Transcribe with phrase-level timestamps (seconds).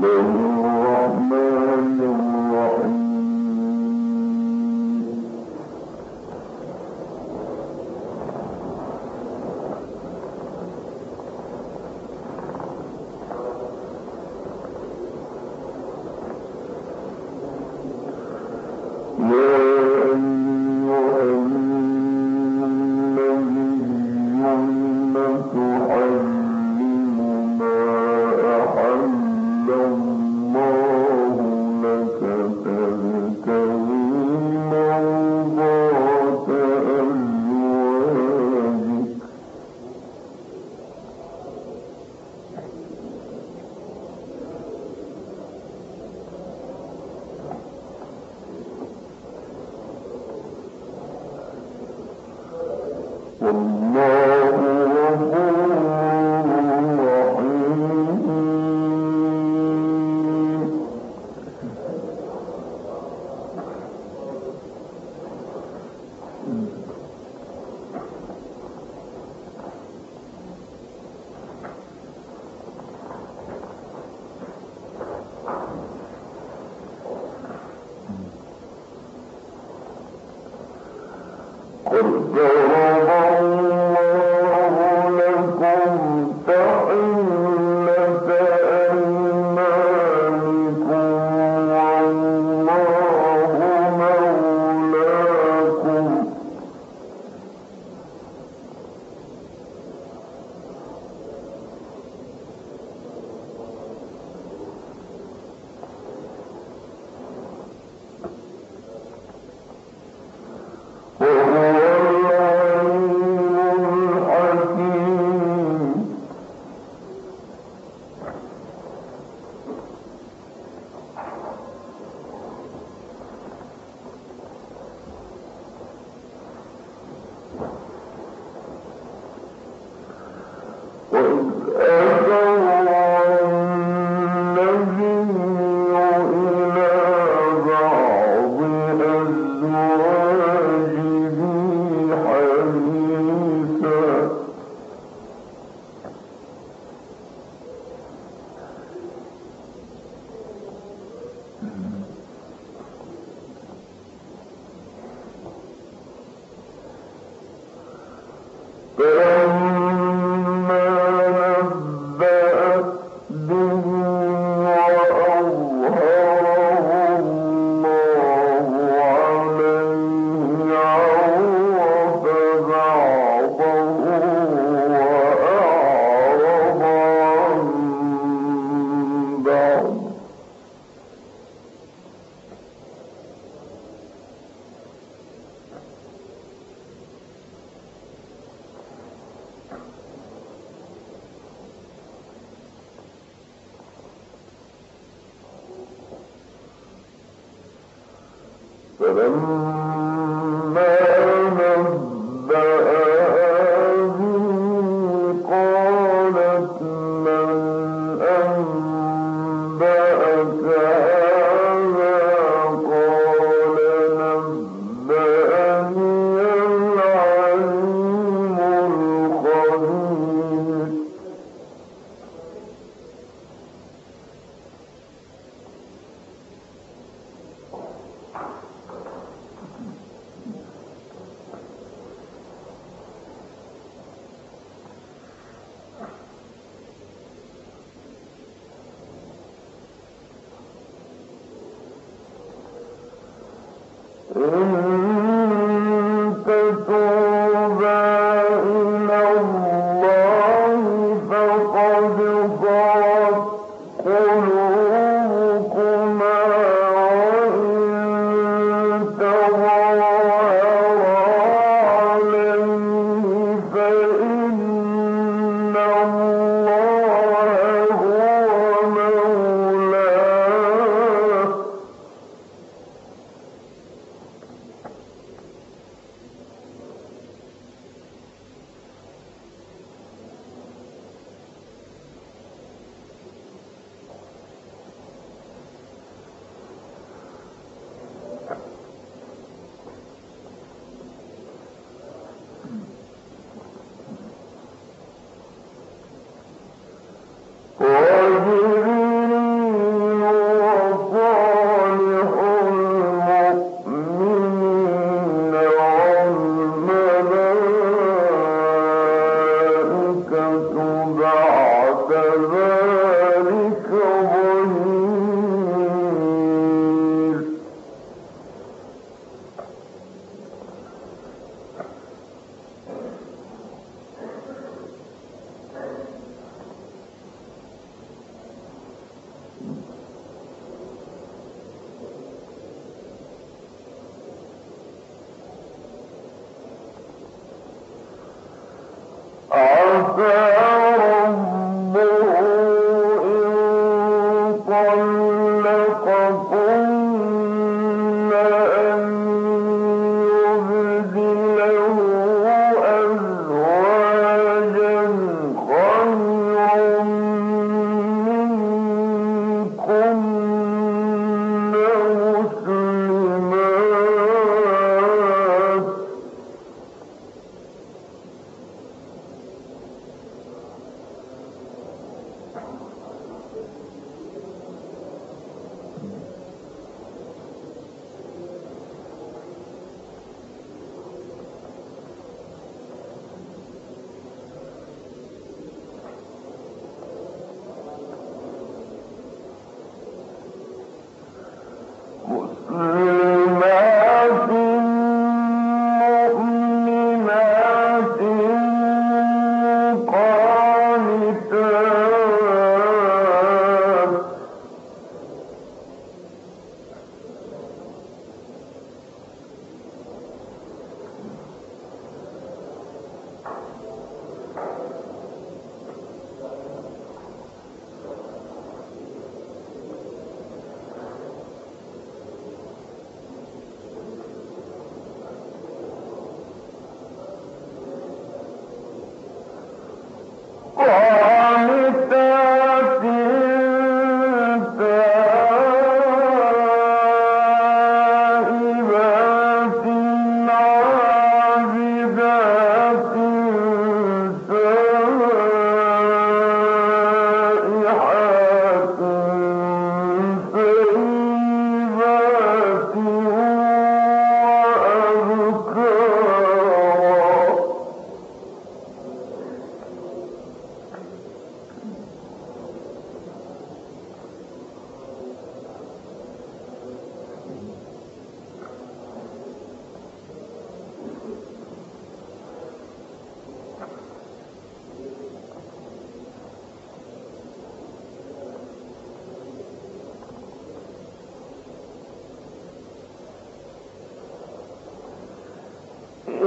[0.00, 0.79] Deus.
[53.40, 54.09] will know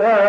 [0.00, 0.27] Yeah.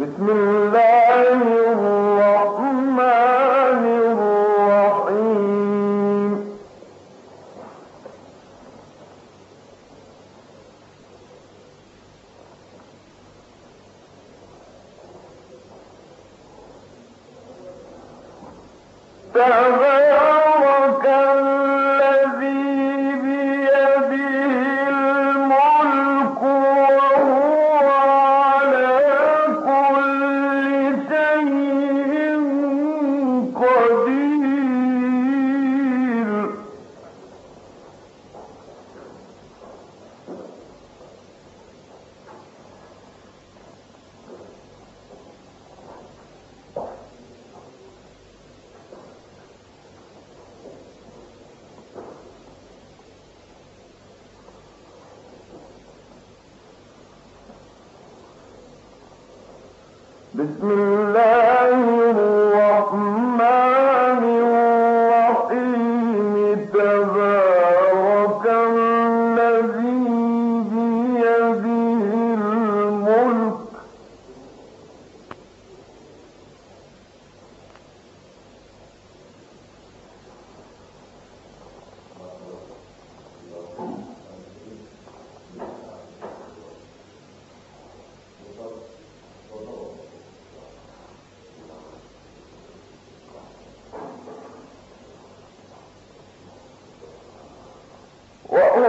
[0.00, 0.59] بسم الله
[60.39, 61.08] بسم الله
[98.60, 98.88] wa huwa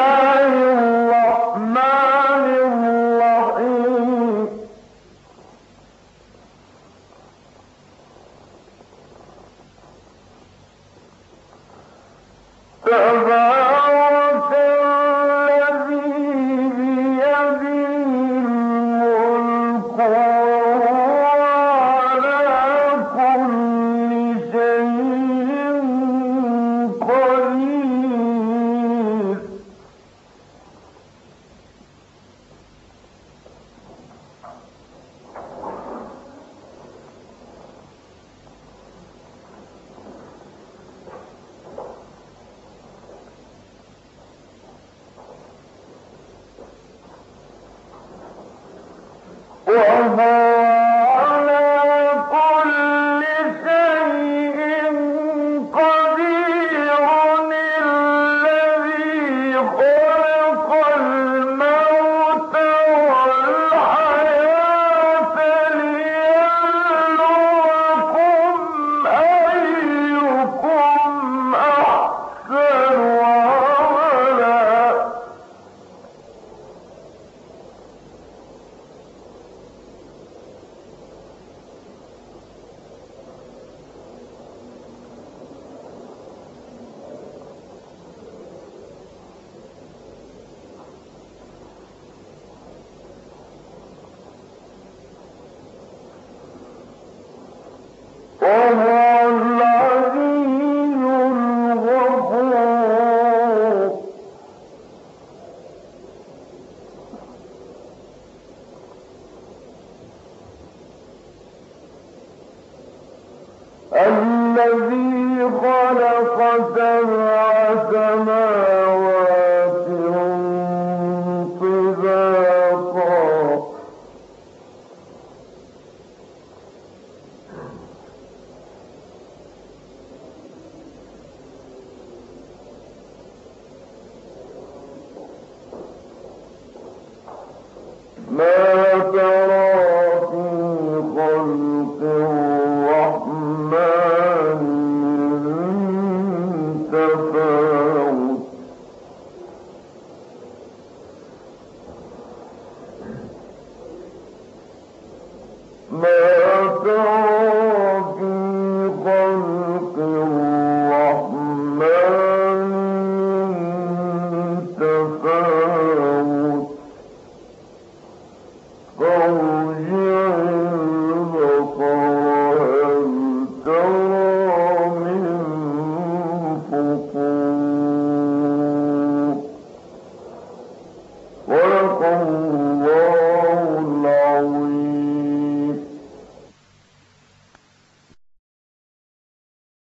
[138.31, 138.70] ما